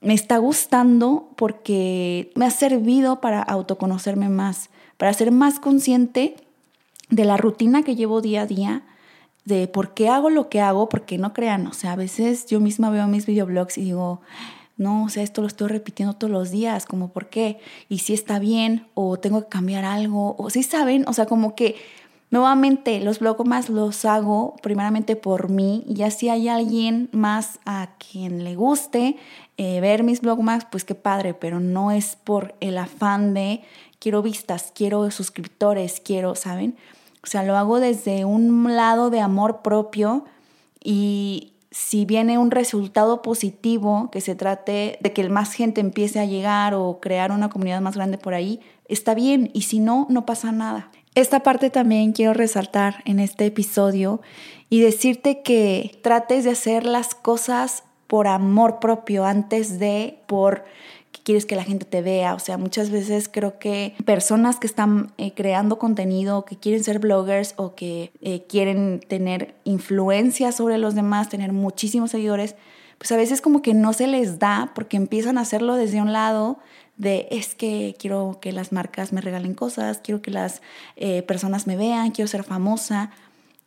me 0.00 0.14
está 0.14 0.38
gustando 0.38 1.28
porque 1.36 2.32
me 2.34 2.46
ha 2.46 2.50
servido 2.50 3.20
para 3.20 3.42
autoconocerme 3.42 4.30
más, 4.30 4.70
para 4.96 5.12
ser 5.12 5.32
más 5.32 5.60
consciente 5.60 6.34
de 7.10 7.26
la 7.26 7.36
rutina 7.36 7.82
que 7.82 7.94
llevo 7.94 8.22
día 8.22 8.42
a 8.42 8.46
día, 8.46 8.82
de 9.44 9.68
por 9.68 9.92
qué 9.92 10.08
hago 10.08 10.30
lo 10.30 10.48
que 10.48 10.62
hago, 10.62 10.88
porque 10.88 11.18
no 11.18 11.34
crean, 11.34 11.66
o 11.66 11.74
sea, 11.74 11.92
a 11.92 11.96
veces 11.96 12.46
yo 12.46 12.58
misma 12.58 12.88
veo 12.88 13.06
mis 13.06 13.26
videoblogs 13.26 13.76
y 13.76 13.82
digo, 13.82 14.22
no, 14.76 15.04
o 15.04 15.08
sea, 15.08 15.22
esto 15.22 15.42
lo 15.42 15.46
estoy 15.46 15.68
repitiendo 15.68 16.14
todos 16.14 16.30
los 16.30 16.50
días, 16.50 16.86
como 16.86 17.08
por 17.08 17.28
qué, 17.28 17.58
y 17.88 17.98
si 17.98 18.14
está 18.14 18.38
bien, 18.38 18.86
o 18.94 19.18
tengo 19.18 19.42
que 19.42 19.48
cambiar 19.48 19.84
algo, 19.84 20.34
o 20.38 20.50
si 20.50 20.62
saben, 20.62 21.04
o 21.06 21.12
sea, 21.12 21.26
como 21.26 21.54
que 21.54 21.76
nuevamente 22.30 22.98
los 23.00 23.18
blogs 23.18 23.46
más 23.46 23.68
los 23.68 24.04
hago 24.04 24.56
primeramente 24.62 25.16
por 25.16 25.50
mí, 25.50 25.84
y 25.86 25.94
ya 25.94 26.10
si 26.10 26.28
hay 26.28 26.48
alguien 26.48 27.08
más 27.12 27.60
a 27.66 27.90
quien 27.98 28.44
le 28.44 28.56
guste 28.56 29.16
eh, 29.58 29.80
ver 29.80 30.02
mis 30.02 30.20
blogs 30.20 30.42
más, 30.42 30.64
pues 30.64 30.84
qué 30.84 30.94
padre, 30.94 31.34
pero 31.34 31.60
no 31.60 31.90
es 31.90 32.16
por 32.16 32.54
el 32.60 32.78
afán 32.78 33.34
de 33.34 33.62
quiero 33.98 34.22
vistas, 34.22 34.72
quiero 34.74 35.10
suscriptores, 35.10 36.00
quiero, 36.00 36.34
¿saben? 36.34 36.76
O 37.22 37.28
sea, 37.28 37.44
lo 37.44 37.56
hago 37.56 37.78
desde 37.78 38.24
un 38.24 38.74
lado 38.74 39.10
de 39.10 39.20
amor 39.20 39.62
propio 39.62 40.24
y 40.82 41.52
si 41.72 42.04
viene 42.04 42.36
un 42.36 42.50
resultado 42.50 43.22
positivo, 43.22 44.10
que 44.12 44.20
se 44.20 44.34
trate 44.34 44.98
de 45.00 45.12
que 45.12 45.28
más 45.30 45.54
gente 45.54 45.80
empiece 45.80 46.20
a 46.20 46.26
llegar 46.26 46.74
o 46.74 47.00
crear 47.00 47.32
una 47.32 47.48
comunidad 47.48 47.80
más 47.80 47.96
grande 47.96 48.18
por 48.18 48.34
ahí, 48.34 48.60
está 48.88 49.14
bien 49.14 49.50
y 49.54 49.62
si 49.62 49.80
no, 49.80 50.06
no 50.10 50.26
pasa 50.26 50.52
nada. 50.52 50.90
Esta 51.14 51.40
parte 51.40 51.70
también 51.70 52.12
quiero 52.12 52.34
resaltar 52.34 53.02
en 53.06 53.18
este 53.18 53.46
episodio 53.46 54.20
y 54.68 54.80
decirte 54.80 55.42
que 55.42 55.98
trates 56.02 56.44
de 56.44 56.50
hacer 56.50 56.84
las 56.84 57.14
cosas 57.14 57.84
por 58.06 58.26
amor 58.26 58.78
propio 58.78 59.24
antes 59.24 59.78
de 59.78 60.18
por 60.26 60.64
quieres 61.22 61.46
que 61.46 61.56
la 61.56 61.64
gente 61.64 61.84
te 61.84 62.02
vea. 62.02 62.34
O 62.34 62.38
sea, 62.38 62.58
muchas 62.58 62.90
veces 62.90 63.28
creo 63.28 63.58
que 63.58 63.94
personas 64.04 64.58
que 64.58 64.66
están 64.66 65.12
eh, 65.18 65.32
creando 65.34 65.78
contenido, 65.78 66.44
que 66.44 66.56
quieren 66.56 66.84
ser 66.84 66.98
bloggers 66.98 67.54
o 67.56 67.74
que 67.74 68.12
eh, 68.20 68.44
quieren 68.48 69.00
tener 69.00 69.54
influencia 69.64 70.52
sobre 70.52 70.78
los 70.78 70.94
demás, 70.94 71.28
tener 71.28 71.52
muchísimos 71.52 72.10
seguidores, 72.10 72.56
pues 72.98 73.10
a 73.12 73.16
veces 73.16 73.40
como 73.40 73.62
que 73.62 73.74
no 73.74 73.92
se 73.92 74.06
les 74.06 74.38
da 74.38 74.72
porque 74.74 74.96
empiezan 74.96 75.38
a 75.38 75.42
hacerlo 75.42 75.74
desde 75.74 76.00
un 76.00 76.12
lado 76.12 76.58
de 76.96 77.26
es 77.30 77.54
que 77.54 77.96
quiero 77.98 78.38
que 78.40 78.52
las 78.52 78.70
marcas 78.70 79.12
me 79.12 79.20
regalen 79.20 79.54
cosas, 79.54 80.00
quiero 80.02 80.22
que 80.22 80.30
las 80.30 80.62
eh, 80.96 81.22
personas 81.22 81.66
me 81.66 81.76
vean, 81.76 82.10
quiero 82.10 82.28
ser 82.28 82.44
famosa. 82.44 83.10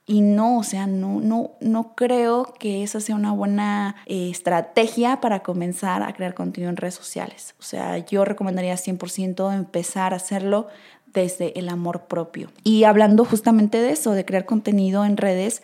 Y 0.08 0.22
no, 0.22 0.60
o 0.60 0.64
sea, 0.64 0.86
no, 0.86 1.20
no, 1.20 1.54
no 1.62 1.96
creo 1.96 2.54
que 2.60 2.84
esa 2.84 3.00
sea 3.00 3.16
una 3.16 3.32
buena 3.32 3.96
eh, 4.06 4.30
estrategia 4.30 5.20
para 5.20 5.42
comenzar 5.42 6.04
a 6.04 6.14
crear 6.14 6.36
contenido 6.36 6.70
en 6.70 6.78
redes 6.78 6.94
sociales. 6.94 7.56
O 7.60 7.64
sea, 7.64 7.98
yo 7.98 8.24
recomendaría 8.24 8.76
100% 8.76 9.56
empezar 9.56 10.14
a 10.14 10.18
hacerlo 10.18 10.68
desde 11.12 11.58
el 11.58 11.70
amor 11.70 12.06
propio. 12.06 12.52
Y 12.64 12.84
hablando 12.84 13.26
justamente 13.26 13.82
de 13.82 13.92
eso, 13.92 14.12
de 14.12 14.26
crear 14.26 14.46
contenido 14.46 15.06
en 15.06 15.18
redes, 15.18 15.64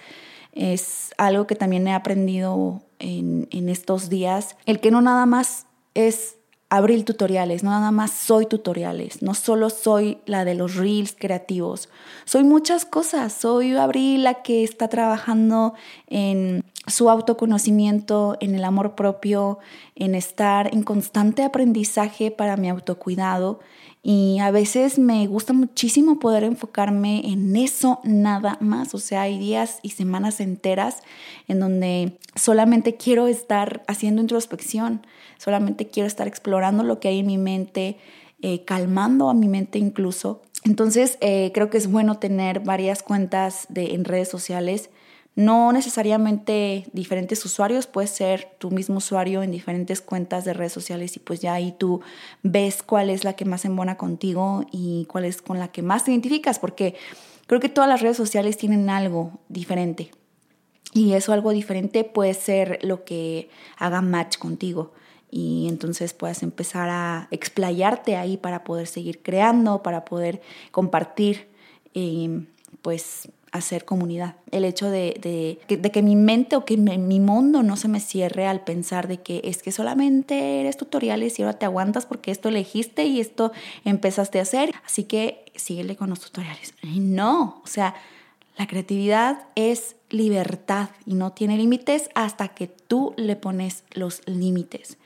es 0.54 1.12
algo 1.18 1.46
que 1.46 1.56
también 1.56 1.88
he 1.88 1.94
aprendido 1.94 2.82
en, 2.98 3.48
en 3.52 3.70
estos 3.70 4.10
días, 4.10 4.58
el 4.66 4.80
que 4.80 4.90
no 4.90 5.02
nada 5.02 5.26
más 5.28 5.68
es 5.94 6.38
Abril 6.74 7.04
Tutoriales, 7.04 7.64
no 7.64 7.70
nada 7.70 7.92
más 7.92 8.12
soy 8.12 8.46
tutoriales, 8.46 9.22
no 9.22 9.34
solo 9.34 9.70
soy 9.70 10.20
la 10.26 10.46
de 10.46 10.56
los 10.56 10.76
reels 10.76 11.14
creativos, 11.20 11.90
soy 12.24 12.46
muchas 12.46 12.86
cosas, 12.86 13.34
soy 13.34 13.76
Abril 13.76 14.24
la 14.24 14.36
que 14.36 14.64
está 14.64 14.88
trabajando 14.88 15.74
en 16.08 16.64
su 16.88 17.10
autoconocimiento, 17.10 18.38
en 18.40 18.56
el 18.56 18.64
amor 18.64 18.96
propio, 18.96 19.60
en 19.96 20.16
estar 20.16 20.74
en 20.74 20.84
constante 20.84 21.44
aprendizaje 21.44 22.32
para 22.32 22.56
mi 22.56 22.70
autocuidado 22.70 23.60
y 24.04 24.40
a 24.40 24.50
veces 24.50 24.98
me 24.98 25.28
gusta 25.28 25.54
muchísimo 25.54 26.18
poder 26.18 26.44
enfocarme 26.44 27.22
en 27.32 27.56
eso 27.56 28.00
nada 28.04 28.58
más. 28.60 28.96
O 28.96 28.98
sea, 28.98 29.24
hay 29.24 29.38
días 29.38 29.80
y 29.84 29.90
semanas 29.90 30.40
enteras 30.40 31.04
en 31.48 31.60
donde 31.60 32.18
solamente 32.36 32.96
quiero 32.96 33.28
estar 33.28 33.84
haciendo 33.88 34.22
introspección, 34.22 35.06
solamente 35.38 35.88
quiero 35.88 36.08
estar 36.08 36.28
explorando 36.28 36.84
lo 36.84 37.00
que 37.00 37.10
hay 37.10 37.20
en 37.20 37.28
mi 37.28 37.38
mente, 37.38 37.98
eh, 38.42 38.64
calmando 38.66 39.30
a 39.30 39.36
mi 39.36 39.48
mente 39.48 39.78
incluso. 39.78 40.42
Entonces, 40.64 41.18
eh, 41.22 41.52
creo 41.54 41.70
que 41.70 41.78
es 41.78 41.90
bueno 41.90 42.18
tener 42.18 42.62
varias 42.62 43.04
cuentas 43.04 43.68
de, 43.70 43.94
en 43.94 44.04
redes 44.04 44.30
sociales 44.30 44.90
no 45.36 45.72
necesariamente 45.72 46.86
diferentes 46.92 47.44
usuarios, 47.46 47.88
puede 47.88 48.08
ser 48.08 48.50
tu 48.58 48.70
mismo 48.70 48.98
usuario 48.98 49.44
en 49.44 49.52
diferentes 49.52 50.02
cuentas 50.02 50.44
de 50.44 50.54
redes 50.54 50.74
sociales 50.74 51.16
y 51.16 51.20
pues 51.20 51.40
ya 51.40 51.54
ahí 51.54 51.74
tú 51.78 52.02
ves 52.44 52.84
cuál 52.84 53.10
es 53.10 53.24
la 53.24 53.34
que 53.34 53.46
más 53.46 53.64
embona 53.64 53.98
contigo 53.98 54.66
y 54.72 55.06
cuál 55.06 55.26
es 55.26 55.42
con 55.42 55.58
la 55.58 55.70
que 55.70 55.82
más 55.82 56.04
te 56.04 56.12
identificas, 56.12 56.60
porque 56.60 56.96
creo 57.48 57.62
que 57.62 57.70
todas 57.70 57.90
las 57.90 58.02
redes 58.02 58.18
sociales 58.18 58.58
tienen 58.58 58.90
algo 58.90 59.40
diferente. 59.48 60.12
Y 60.94 61.14
eso 61.14 61.32
algo 61.32 61.52
diferente 61.52 62.04
puede 62.04 62.34
ser 62.34 62.80
lo 62.82 63.06
que 63.06 63.50
haga 63.78 64.02
match 64.02 64.38
contigo. 64.38 64.92
Y 65.30 65.68
entonces 65.70 66.14
puedes 66.14 66.44
empezar 66.44 66.90
a 66.90 67.30
explayarte 67.32 68.18
ahí 68.18 68.36
para 68.36 68.66
poder 68.66 68.88
seguir 68.88 69.22
creando, 69.22 69.82
para 69.82 70.04
poder 70.04 70.42
compartir, 70.72 71.48
eh, 71.94 72.44
pues 72.82 73.30
hacer 73.52 73.86
comunidad. 73.86 74.36
El 74.52 74.64
hecho 74.64 74.90
de, 74.90 75.60
de, 75.68 75.92
que 75.92 76.02
mi 76.02 76.16
mente 76.16 76.56
o 76.56 76.66
que 76.66 76.78
mi 76.78 77.20
mundo 77.20 77.64
no 77.64 77.76
se 77.76 77.88
me 77.88 78.00
cierre 78.00 78.48
al 78.48 78.64
pensar 78.64 79.08
de 79.08 79.22
que 79.22 79.42
es 79.44 79.62
que 79.62 79.72
solamente 79.72 80.62
eres 80.62 80.78
tutoriales 80.78 81.38
y 81.38 81.44
ahora 81.44 81.60
te 81.60 81.66
aguantas 81.66 82.06
porque 82.06 82.32
esto 82.32 82.50
elegiste 82.50 83.06
y 83.06 83.20
esto 83.20 83.52
empezaste 83.84 84.40
a 84.40 84.44
hacer. 84.44 84.74
Así 84.86 85.04
que 85.04 85.46
síguele 85.56 85.96
con 85.96 86.10
los 86.10 86.22
tutoriales. 86.22 86.74
no, 86.84 87.62
o 87.64 87.68
sea, 87.68 87.96
la 88.58 88.68
creatividad 88.68 89.48
es 89.56 89.96
libertad 90.10 90.90
y 91.06 91.16
no 91.16 91.32
tiene 91.32 91.58
límites 91.58 92.10
hasta 92.16 92.50
que 92.50 92.68
tú 92.68 93.14
le 93.18 93.36
pones 93.36 93.84
los 93.92 94.22
límites. 94.28 94.98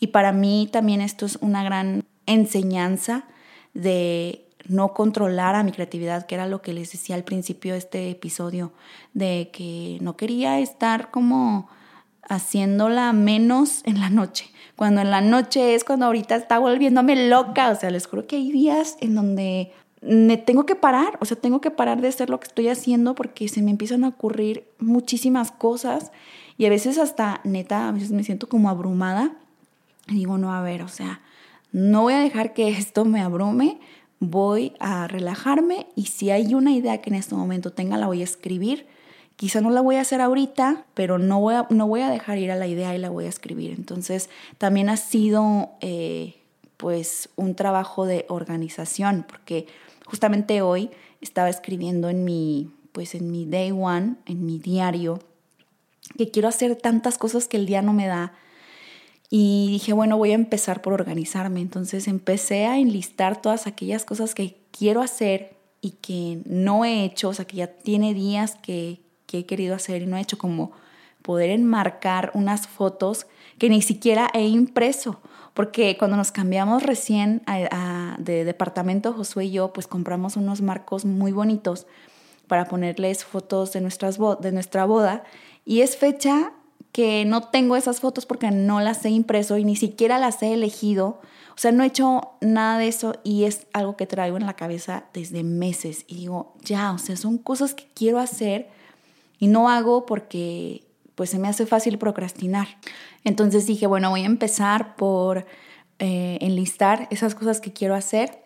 Y 0.00 0.08
para 0.08 0.32
mí 0.32 0.68
también 0.70 1.00
esto 1.00 1.26
es 1.26 1.36
una 1.40 1.62
gran 1.62 2.04
enseñanza 2.26 3.24
de 3.74 4.49
no 4.70 4.94
controlar 4.94 5.56
a 5.56 5.64
mi 5.64 5.72
creatividad, 5.72 6.26
que 6.26 6.36
era 6.36 6.46
lo 6.46 6.62
que 6.62 6.72
les 6.72 6.92
decía 6.92 7.16
al 7.16 7.24
principio 7.24 7.72
de 7.72 7.78
este 7.78 8.10
episodio, 8.10 8.72
de 9.14 9.50
que 9.52 9.98
no 10.00 10.16
quería 10.16 10.60
estar 10.60 11.10
como 11.10 11.68
haciéndola 12.28 13.12
menos 13.12 13.82
en 13.84 13.98
la 13.98 14.10
noche, 14.10 14.50
cuando 14.76 15.00
en 15.00 15.10
la 15.10 15.20
noche 15.20 15.74
es 15.74 15.82
cuando 15.82 16.06
ahorita 16.06 16.36
está 16.36 16.58
volviéndome 16.60 17.28
loca, 17.28 17.70
o 17.70 17.74
sea, 17.74 17.90
les 17.90 18.06
juro 18.06 18.28
que 18.28 18.36
hay 18.36 18.52
días 18.52 18.96
en 19.00 19.16
donde 19.16 19.72
me 20.02 20.36
tengo 20.36 20.64
que 20.64 20.76
parar, 20.76 21.18
o 21.20 21.24
sea, 21.24 21.36
tengo 21.36 21.60
que 21.60 21.72
parar 21.72 22.00
de 22.00 22.08
hacer 22.08 22.30
lo 22.30 22.38
que 22.38 22.46
estoy 22.46 22.68
haciendo 22.68 23.16
porque 23.16 23.48
se 23.48 23.62
me 23.62 23.72
empiezan 23.72 24.04
a 24.04 24.08
ocurrir 24.08 24.64
muchísimas 24.78 25.50
cosas 25.50 26.12
y 26.56 26.66
a 26.66 26.70
veces 26.70 26.96
hasta, 26.98 27.40
neta, 27.42 27.88
a 27.88 27.92
veces 27.92 28.12
me 28.12 28.22
siento 28.22 28.48
como 28.48 28.70
abrumada. 28.70 29.32
Y 30.08 30.14
digo, 30.14 30.38
no, 30.38 30.52
a 30.52 30.62
ver, 30.62 30.82
o 30.82 30.88
sea, 30.88 31.20
no 31.72 32.02
voy 32.02 32.14
a 32.14 32.20
dejar 32.20 32.52
que 32.52 32.68
esto 32.68 33.04
me 33.04 33.20
abrume, 33.20 33.78
voy 34.20 34.74
a 34.78 35.08
relajarme 35.08 35.86
y 35.96 36.06
si 36.06 36.30
hay 36.30 36.54
una 36.54 36.72
idea 36.72 37.00
que 37.00 37.10
en 37.10 37.16
este 37.16 37.34
momento 37.34 37.72
tenga, 37.72 37.96
la 37.96 38.06
voy 38.06 38.20
a 38.20 38.24
escribir. 38.24 38.86
Quizá 39.36 39.62
no 39.62 39.70
la 39.70 39.80
voy 39.80 39.96
a 39.96 40.02
hacer 40.02 40.20
ahorita, 40.20 40.84
pero 40.92 41.18
no 41.18 41.40
voy 41.40 41.54
a, 41.54 41.66
no 41.70 41.88
voy 41.88 42.02
a 42.02 42.10
dejar 42.10 42.36
ir 42.36 42.50
a 42.50 42.56
la 42.56 42.66
idea 42.66 42.94
y 42.94 42.98
la 42.98 43.08
voy 43.08 43.24
a 43.24 43.30
escribir. 43.30 43.72
Entonces, 43.72 44.28
también 44.58 44.90
ha 44.90 44.98
sido 44.98 45.70
eh, 45.80 46.36
pues 46.76 47.30
un 47.36 47.54
trabajo 47.54 48.04
de 48.04 48.26
organización, 48.28 49.24
porque 49.26 49.66
justamente 50.04 50.60
hoy 50.60 50.90
estaba 51.22 51.48
escribiendo 51.48 52.10
en 52.10 52.24
mi, 52.24 52.70
pues 52.92 53.14
en 53.14 53.30
mi 53.30 53.46
day 53.46 53.70
one, 53.70 54.16
en 54.26 54.44
mi 54.44 54.58
diario, 54.58 55.20
que 56.18 56.30
quiero 56.30 56.48
hacer 56.48 56.76
tantas 56.76 57.16
cosas 57.16 57.48
que 57.48 57.56
el 57.56 57.64
día 57.64 57.80
no 57.80 57.94
me 57.94 58.06
da, 58.06 58.34
y 59.32 59.68
dije, 59.70 59.92
bueno, 59.92 60.18
voy 60.18 60.32
a 60.32 60.34
empezar 60.34 60.82
por 60.82 60.92
organizarme. 60.92 61.60
Entonces 61.60 62.08
empecé 62.08 62.66
a 62.66 62.78
enlistar 62.78 63.40
todas 63.40 63.68
aquellas 63.68 64.04
cosas 64.04 64.34
que 64.34 64.56
quiero 64.72 65.00
hacer 65.00 65.56
y 65.80 65.92
que 65.92 66.42
no 66.44 66.84
he 66.84 67.04
hecho, 67.04 67.28
o 67.28 67.34
sea, 67.34 67.44
que 67.46 67.56
ya 67.58 67.68
tiene 67.68 68.12
días 68.12 68.56
que, 68.56 69.00
he 69.32 69.46
querido 69.46 69.76
hacer 69.76 70.02
y 70.02 70.06
no 70.06 70.16
he 70.16 70.20
hecho, 70.20 70.36
como 70.36 70.72
poder 71.22 71.50
enmarcar 71.50 72.32
unas 72.34 72.66
fotos 72.66 73.28
que 73.58 73.68
ni 73.68 73.80
siquiera 73.80 74.28
he 74.34 74.48
impreso. 74.48 75.20
Porque 75.54 75.96
cuando 75.96 76.16
nos 76.16 76.32
cambiamos 76.32 76.82
recién 76.82 77.42
de 78.18 78.44
departamento, 78.44 79.12
Josué 79.12 79.44
y 79.44 79.52
yo, 79.52 79.72
pues 79.72 79.86
compramos 79.86 80.36
unos 80.36 80.60
marcos 80.60 81.04
muy 81.04 81.30
bonitos 81.30 81.86
para 82.48 82.64
ponerles 82.66 83.24
fotos 83.24 83.72
de, 83.72 83.80
nuestras 83.80 84.18
de 84.40 84.50
nuestra 84.50 84.84
boda. 84.84 85.22
Y 85.64 85.82
es 85.82 85.96
fecha 85.96 86.52
que 86.92 87.24
no 87.24 87.42
tengo 87.42 87.76
esas 87.76 88.00
fotos 88.00 88.26
porque 88.26 88.50
no 88.50 88.80
las 88.80 89.04
he 89.04 89.10
impreso 89.10 89.58
y 89.58 89.64
ni 89.64 89.76
siquiera 89.76 90.18
las 90.18 90.42
he 90.42 90.52
elegido. 90.52 91.20
O 91.54 91.58
sea, 91.60 91.72
no 91.72 91.82
he 91.82 91.86
hecho 91.86 92.32
nada 92.40 92.78
de 92.78 92.88
eso 92.88 93.14
y 93.22 93.44
es 93.44 93.66
algo 93.72 93.96
que 93.96 94.06
traigo 94.06 94.36
en 94.36 94.46
la 94.46 94.54
cabeza 94.54 95.04
desde 95.12 95.44
meses. 95.44 96.04
Y 96.08 96.16
digo, 96.16 96.54
ya, 96.62 96.92
o 96.92 96.98
sea, 96.98 97.16
son 97.16 97.38
cosas 97.38 97.74
que 97.74 97.86
quiero 97.94 98.18
hacer 98.18 98.68
y 99.38 99.46
no 99.46 99.68
hago 99.68 100.06
porque 100.06 100.84
pues 101.14 101.30
se 101.30 101.38
me 101.38 101.48
hace 101.48 101.66
fácil 101.66 101.98
procrastinar. 101.98 102.66
Entonces 103.24 103.66
dije, 103.66 103.86
bueno, 103.86 104.10
voy 104.10 104.22
a 104.22 104.26
empezar 104.26 104.96
por 104.96 105.46
eh, 105.98 106.38
enlistar 106.40 107.08
esas 107.10 107.34
cosas 107.34 107.60
que 107.60 107.72
quiero 107.72 107.94
hacer 107.94 108.42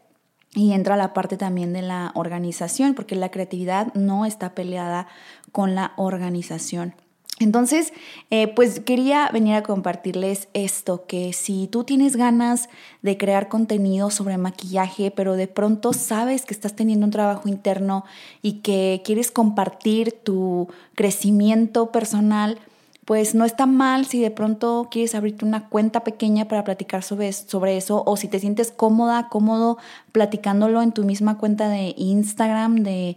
y 0.55 0.73
entra 0.73 0.97
la 0.97 1.13
parte 1.15 1.37
también 1.37 1.73
de 1.73 1.83
la 1.83 2.13
organización, 2.15 2.95
porque 2.95 3.17
la 3.17 3.31
creatividad 3.31 3.93
no 3.95 4.27
está 4.27 4.55
peleada 4.55 5.07
con 5.53 5.75
la 5.75 5.93
organización. 5.97 6.95
Entonces, 7.41 7.93
eh, 8.31 8.47
pues 8.47 8.79
quería 8.79 9.29
venir 9.33 9.57
a 9.57 9.65
compartirles 9.65 10.47
esto, 10.55 11.05
que 11.07 11.33
si 11.33 11.67
tú 11.67 11.83
tienes 11.83 12.15
ganas 12.15 12.69
de 13.03 13.17
crear 13.19 13.49
contenido 13.49 14.11
sobre 14.11 14.39
maquillaje, 14.39 15.11
pero 15.11 15.35
de 15.35 15.49
pronto 15.49 15.93
sabes 15.93 16.45
que 16.45 16.55
estás 16.55 16.77
teniendo 16.77 17.07
un 17.07 17.11
trabajo 17.11 17.49
interno 17.49 18.05
y 18.41 18.61
que 18.61 19.03
quieres 19.05 19.33
compartir 19.33 20.13
tu 20.13 20.69
crecimiento 20.95 21.91
personal, 21.91 22.61
pues 23.05 23.35
no 23.35 23.45
está 23.45 23.67
mal 23.67 24.07
si 24.07 24.21
de 24.21 24.31
pronto 24.31 24.89
quieres 24.91 25.15
abrirte 25.15 25.45
una 25.45 25.69
cuenta 25.69 26.05
pequeña 26.05 26.49
para 26.49 26.65
platicar 26.65 27.03
sobre, 27.03 27.33
sobre 27.33 27.77
eso 27.77 28.03
o 28.07 28.17
si 28.17 28.29
te 28.29 28.41
sientes 28.41 28.71
cómoda, 28.71 29.29
cómodo 29.29 29.79
platicándolo 30.13 30.81
en 30.81 30.93
tu 30.93 31.05
misma 31.05 31.37
cuenta 31.37 31.69
de 31.69 31.95
Instagram, 31.99 32.77
de 32.77 33.17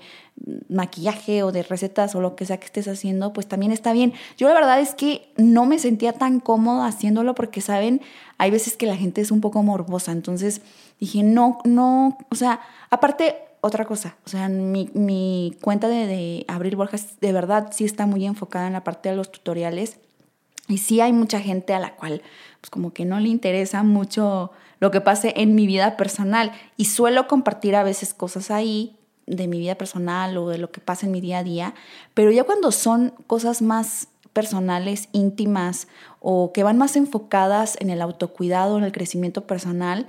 maquillaje 0.69 1.43
o 1.43 1.51
de 1.51 1.63
recetas 1.63 2.15
o 2.15 2.21
lo 2.21 2.35
que 2.35 2.45
sea 2.45 2.57
que 2.57 2.65
estés 2.65 2.87
haciendo, 2.87 3.33
pues 3.33 3.47
también 3.47 3.71
está 3.71 3.93
bien. 3.93 4.13
Yo 4.37 4.47
la 4.47 4.53
verdad 4.53 4.79
es 4.79 4.93
que 4.93 5.31
no 5.37 5.65
me 5.65 5.79
sentía 5.79 6.13
tan 6.13 6.39
cómoda 6.39 6.85
haciéndolo 6.85 7.33
porque, 7.33 7.61
¿saben? 7.61 8.01
Hay 8.37 8.51
veces 8.51 8.77
que 8.77 8.85
la 8.85 8.95
gente 8.95 9.21
es 9.21 9.31
un 9.31 9.41
poco 9.41 9.63
morbosa, 9.63 10.11
entonces 10.11 10.61
dije, 10.99 11.23
no, 11.23 11.59
no, 11.63 12.17
o 12.29 12.35
sea, 12.35 12.59
aparte 12.89 13.46
otra 13.61 13.85
cosa, 13.85 14.17
o 14.25 14.29
sea, 14.29 14.49
mi, 14.49 14.89
mi 14.93 15.57
cuenta 15.61 15.87
de, 15.87 16.07
de 16.07 16.45
Abril 16.47 16.75
Borjas 16.75 17.19
de 17.19 17.31
verdad 17.31 17.69
sí 17.71 17.85
está 17.85 18.05
muy 18.05 18.25
enfocada 18.25 18.67
en 18.67 18.73
la 18.73 18.83
parte 18.83 19.09
de 19.09 19.15
los 19.15 19.31
tutoriales. 19.31 19.99
Y 20.69 20.79
sí 20.79 20.99
hay 20.99 21.13
mucha 21.13 21.39
gente 21.39 21.73
a 21.73 21.79
la 21.79 21.95
cual 21.95 22.21
pues 22.59 22.69
como 22.69 22.91
que 22.91 23.05
no 23.05 23.19
le 23.21 23.29
interesa 23.29 23.83
mucho 23.83 24.51
lo 24.79 24.91
que 24.91 25.01
pase 25.01 25.33
en 25.37 25.55
mi 25.55 25.65
vida 25.65 25.95
personal. 25.97 26.51
Y 26.75 26.85
suelo 26.85 27.27
compartir 27.27 27.75
a 27.75 27.83
veces 27.83 28.13
cosas 28.13 28.51
ahí 28.51 28.97
de 29.27 29.47
mi 29.47 29.59
vida 29.59 29.75
personal 29.75 30.37
o 30.37 30.49
de 30.49 30.57
lo 30.57 30.71
que 30.71 30.81
pasa 30.81 31.05
en 31.05 31.11
mi 31.11 31.21
día 31.21 31.39
a 31.39 31.43
día, 31.43 31.73
pero 32.13 32.31
ya 32.31 32.45
cuando 32.45 32.71
son 32.71 33.13
cosas 33.27 33.61
más 33.61 34.07
personales, 34.31 35.09
íntimas 35.11 35.87
o 36.19 36.53
que 36.53 36.63
van 36.63 36.77
más 36.77 36.95
enfocadas 36.95 37.75
en 37.81 37.89
el 37.89 38.01
autocuidado, 38.01 38.77
en 38.77 38.85
el 38.85 38.91
crecimiento 38.91 39.45
personal, 39.45 40.07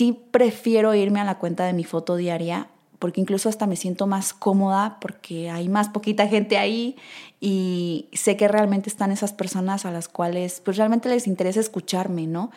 sí 0.00 0.18
prefiero 0.30 0.94
irme 0.94 1.20
a 1.20 1.24
la 1.24 1.36
cuenta 1.36 1.66
de 1.66 1.74
mi 1.74 1.84
foto 1.84 2.16
diaria 2.16 2.68
porque 2.98 3.20
incluso 3.20 3.50
hasta 3.50 3.66
me 3.66 3.76
siento 3.76 4.06
más 4.06 4.32
cómoda 4.32 4.96
porque 4.98 5.50
hay 5.50 5.68
más 5.68 5.90
poquita 5.90 6.26
gente 6.26 6.56
ahí 6.56 6.96
y 7.38 8.08
sé 8.14 8.34
que 8.38 8.48
realmente 8.48 8.88
están 8.88 9.12
esas 9.12 9.34
personas 9.34 9.84
a 9.84 9.90
las 9.90 10.08
cuales 10.08 10.62
pues 10.64 10.78
realmente 10.78 11.10
les 11.10 11.26
interesa 11.26 11.60
escucharme, 11.60 12.26
¿no? 12.26 12.50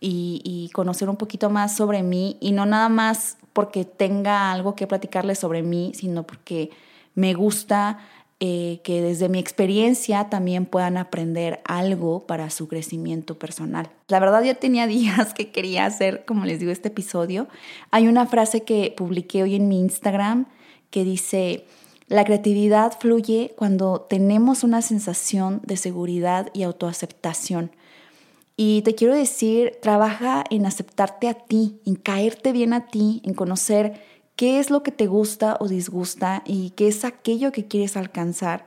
Y, 0.00 0.70
conocer 0.72 1.10
un 1.10 1.16
poquito 1.16 1.50
más 1.50 1.76
sobre 1.76 2.02
mí 2.02 2.38
y 2.40 2.52
no 2.52 2.64
nada 2.64 2.88
más 2.88 3.36
porque 3.52 3.84
tenga 3.84 4.50
algo 4.50 4.74
que 4.74 4.86
platicarles 4.86 5.38
sobre 5.38 5.62
mí, 5.62 5.92
sino 5.94 6.22
porque 6.22 6.70
me 7.14 7.34
gusta 7.34 7.98
eh, 8.38 8.80
que 8.84 9.00
desde 9.00 9.30
mi 9.30 9.38
experiencia 9.38 10.28
también 10.28 10.66
puedan 10.66 10.98
aprender 10.98 11.60
algo 11.64 12.26
para 12.26 12.50
su 12.50 12.68
crecimiento 12.68 13.38
personal. 13.38 13.88
La 14.08 14.20
verdad 14.20 14.42
ya 14.42 14.54
tenía 14.54 14.86
días 14.86 15.32
que 15.32 15.50
quería 15.50 15.86
hacer, 15.86 16.24
como 16.26 16.44
les 16.44 16.60
digo, 16.60 16.70
este 16.70 16.88
episodio. 16.88 17.48
Hay 17.90 18.08
una 18.08 18.26
frase 18.26 18.62
que 18.62 18.92
publiqué 18.94 19.42
hoy 19.42 19.54
en 19.54 19.68
mi 19.68 19.80
Instagram 19.80 20.46
que 20.90 21.02
dice, 21.02 21.64
la 22.08 22.24
creatividad 22.24 22.92
fluye 23.00 23.54
cuando 23.56 24.02
tenemos 24.02 24.64
una 24.64 24.82
sensación 24.82 25.60
de 25.64 25.78
seguridad 25.78 26.50
y 26.52 26.62
autoaceptación. 26.62 27.70
Y 28.54 28.82
te 28.82 28.94
quiero 28.94 29.14
decir, 29.14 29.78
trabaja 29.82 30.44
en 30.50 30.66
aceptarte 30.66 31.28
a 31.28 31.34
ti, 31.34 31.80
en 31.84 31.94
caerte 31.94 32.52
bien 32.52 32.72
a 32.72 32.86
ti, 32.86 33.22
en 33.24 33.34
conocer 33.34 34.00
qué 34.36 34.60
es 34.60 34.70
lo 34.70 34.82
que 34.82 34.92
te 34.92 35.06
gusta 35.06 35.56
o 35.60 35.68
disgusta 35.68 36.42
y 36.46 36.70
qué 36.70 36.88
es 36.88 37.04
aquello 37.04 37.52
que 37.52 37.66
quieres 37.66 37.96
alcanzar 37.96 38.66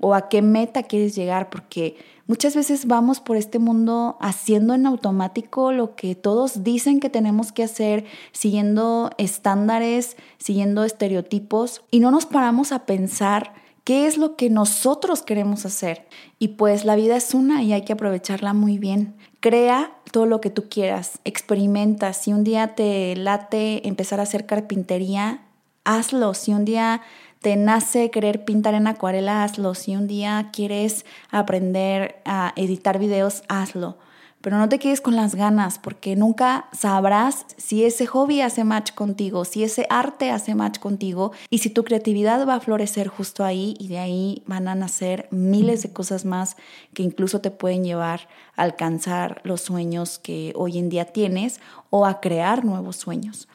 o 0.00 0.14
a 0.14 0.28
qué 0.28 0.42
meta 0.42 0.82
quieres 0.82 1.14
llegar, 1.14 1.48
porque 1.48 1.96
muchas 2.26 2.56
veces 2.56 2.86
vamos 2.86 3.20
por 3.20 3.36
este 3.36 3.60
mundo 3.60 4.16
haciendo 4.20 4.74
en 4.74 4.84
automático 4.86 5.70
lo 5.70 5.94
que 5.94 6.16
todos 6.16 6.64
dicen 6.64 6.98
que 6.98 7.08
tenemos 7.08 7.52
que 7.52 7.62
hacer, 7.62 8.04
siguiendo 8.32 9.10
estándares, 9.16 10.16
siguiendo 10.38 10.82
estereotipos, 10.82 11.82
y 11.92 12.00
no 12.00 12.10
nos 12.10 12.26
paramos 12.26 12.72
a 12.72 12.84
pensar 12.84 13.61
qué 13.84 14.06
es 14.06 14.16
lo 14.16 14.36
que 14.36 14.50
nosotros 14.50 15.22
queremos 15.22 15.66
hacer. 15.66 16.06
Y 16.38 16.48
pues 16.48 16.84
la 16.84 16.96
vida 16.96 17.16
es 17.16 17.34
una 17.34 17.62
y 17.62 17.72
hay 17.72 17.82
que 17.82 17.94
aprovecharla 17.94 18.52
muy 18.52 18.78
bien. 18.78 19.14
Crea 19.40 19.92
todo 20.10 20.26
lo 20.26 20.40
que 20.40 20.50
tú 20.50 20.68
quieras, 20.68 21.20
experimenta. 21.24 22.12
Si 22.12 22.32
un 22.32 22.44
día 22.44 22.74
te 22.74 23.16
late 23.16 23.86
empezar 23.88 24.20
a 24.20 24.24
hacer 24.24 24.46
carpintería, 24.46 25.42
hazlo. 25.84 26.34
Si 26.34 26.52
un 26.52 26.64
día 26.64 27.02
te 27.40 27.56
nace 27.56 28.10
querer 28.10 28.44
pintar 28.44 28.74
en 28.74 28.86
acuarela, 28.86 29.42
hazlo. 29.42 29.74
Si 29.74 29.96
un 29.96 30.06
día 30.06 30.50
quieres 30.52 31.04
aprender 31.30 32.20
a 32.24 32.52
editar 32.56 32.98
videos, 32.98 33.42
hazlo 33.48 33.96
pero 34.42 34.58
no 34.58 34.68
te 34.68 34.78
quedes 34.78 35.00
con 35.00 35.16
las 35.16 35.34
ganas 35.36 35.78
porque 35.78 36.16
nunca 36.16 36.68
sabrás 36.72 37.46
si 37.56 37.84
ese 37.84 38.06
hobby 38.06 38.40
hace 38.40 38.64
match 38.64 38.92
contigo, 38.92 39.44
si 39.44 39.62
ese 39.62 39.86
arte 39.88 40.30
hace 40.30 40.54
match 40.54 40.80
contigo 40.80 41.32
y 41.48 41.58
si 41.58 41.70
tu 41.70 41.84
creatividad 41.84 42.46
va 42.46 42.56
a 42.56 42.60
florecer 42.60 43.06
justo 43.08 43.44
ahí 43.44 43.76
y 43.78 43.88
de 43.88 43.98
ahí 43.98 44.42
van 44.46 44.66
a 44.66 44.74
nacer 44.74 45.28
miles 45.30 45.82
de 45.84 45.92
cosas 45.92 46.24
más 46.24 46.56
que 46.92 47.04
incluso 47.04 47.40
te 47.40 47.52
pueden 47.52 47.84
llevar 47.84 48.28
a 48.56 48.62
alcanzar 48.62 49.40
los 49.44 49.62
sueños 49.62 50.18
que 50.18 50.52
hoy 50.56 50.76
en 50.76 50.88
día 50.88 51.06
tienes 51.06 51.60
o 51.90 52.04
a 52.04 52.20
crear 52.20 52.64
nuevos 52.64 52.96
sueños. 52.96 53.48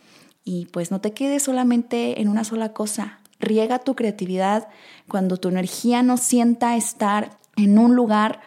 Y 0.46 0.68
pues 0.68 0.92
no 0.92 1.02
te 1.02 1.12
quedes 1.12 1.44
solamente 1.44 2.22
en 2.22 2.30
una 2.30 2.46
sola 2.46 2.72
cosa. 2.72 3.20
Riega 3.42 3.80
tu 3.80 3.96
creatividad 3.96 4.70
cuando 5.10 5.36
tu 5.36 5.50
energía 5.50 6.02
no 6.02 6.16
sienta 6.16 6.78
estar 6.78 7.38
en 7.58 7.78
un 7.78 7.96
lugar 7.96 8.40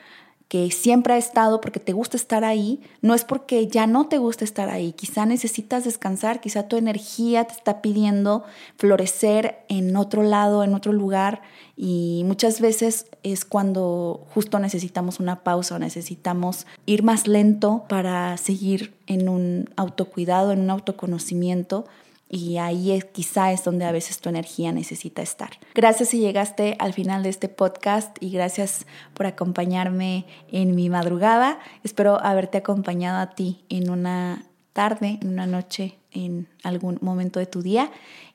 que 0.51 0.69
siempre 0.73 1.15
ha 1.15 1.17
estado 1.17 1.61
porque 1.61 1.79
te 1.79 1.93
gusta 1.93 2.17
estar 2.17 2.43
ahí, 2.43 2.81
no 3.03 3.15
es 3.15 3.23
porque 3.23 3.69
ya 3.69 3.87
no 3.87 4.09
te 4.09 4.19
gusta 4.19 4.45
estar 4.45 4.69
ahí. 4.69 4.93
Quizá 4.93 5.25
necesitas 5.25 5.85
descansar, 5.85 6.41
quizá 6.41 6.67
tu 6.67 6.77
energía 6.77 7.45
te 7.45 7.55
está 7.55 7.81
pidiendo 7.81 8.43
florecer 8.77 9.61
en 9.69 9.97
otro 9.97 10.25
lado, 10.25 10.65
en 10.65 10.75
otro 10.75 10.93
lugar. 10.93 11.43
Y 11.77 12.25
muchas 12.27 12.61
veces 12.61 13.07
es 13.23 13.45
cuando 13.45 14.27
justo 14.35 14.59
necesitamos 14.59 15.21
una 15.21 15.45
pausa 15.45 15.77
o 15.77 15.79
necesitamos 15.79 16.67
ir 16.85 17.05
más 17.05 17.29
lento 17.29 17.85
para 17.89 18.37
seguir 18.37 18.93
en 19.07 19.29
un 19.29 19.71
autocuidado, 19.77 20.51
en 20.51 20.63
un 20.63 20.71
autoconocimiento 20.71 21.85
y 22.31 22.59
ahí 22.59 22.93
es, 22.93 23.05
quizá 23.07 23.51
es 23.51 23.65
donde 23.65 23.85
a 23.85 23.93
veces 23.93 24.21
tu 24.21 24.29
energía 24.29 24.71
necesita 24.71 25.21
estar. 25.21 25.51
Gracias 25.75 26.11
si 26.11 26.21
llegaste 26.21 26.77
al 26.79 26.93
final 26.93 27.25
de 27.25 27.29
este 27.29 27.49
podcast 27.49 28.17
y 28.21 28.31
gracias 28.31 28.87
por 29.15 29.27
acompañarme 29.27 30.27
en 30.53 30.77
mi 30.77 30.89
madrugada. 30.89 31.59
Espero 31.83 32.23
haberte 32.25 32.59
acompañado 32.59 33.19
a 33.19 33.31
ti 33.31 33.65
en 33.69 33.91
una 33.91 34.47
tarde, 34.73 35.19
en 35.21 35.29
una 35.31 35.49
noche, 35.49 35.99
en 36.13 36.47
algún 36.63 36.99
momento 37.01 37.41
de 37.41 37.47
tu 37.47 37.63
día. 37.63 37.91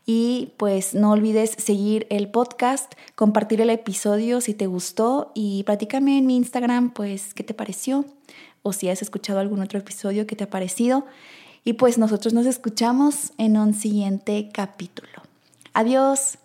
Y 0.06 0.54
pues 0.58 0.94
no 0.94 1.12
olvides 1.12 1.56
seguir 1.58 2.06
el 2.10 2.28
podcast, 2.28 2.94
compartir 3.16 3.62
el 3.62 3.70
episodio 3.70 4.42
si 4.42 4.54
te 4.54 4.68
gustó 4.68 5.32
y 5.34 5.64
platícame 5.64 6.18
en 6.18 6.26
mi 6.28 6.36
Instagram 6.36 6.92
pues 6.92 7.34
qué 7.34 7.44
te 7.44 7.54
pareció 7.54 8.06
o 8.62 8.74
si 8.74 8.90
has 8.90 9.02
escuchado 9.02 9.40
algún 9.40 9.62
otro 9.62 9.80
episodio 9.80 10.28
que 10.28 10.36
te 10.36 10.44
ha 10.44 10.50
parecido. 10.50 11.06
Y 11.66 11.74
pues 11.74 11.98
nosotros 11.98 12.34
nos 12.34 12.46
escuchamos 12.46 13.34
en 13.38 13.58
un 13.58 13.74
siguiente 13.74 14.50
capítulo. 14.54 15.10
Adiós. 15.74 16.38